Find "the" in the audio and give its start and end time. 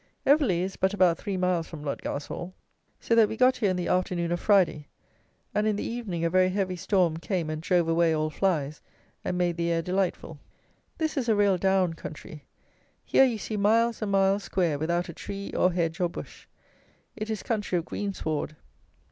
3.75-3.87, 5.75-5.83, 9.57-9.69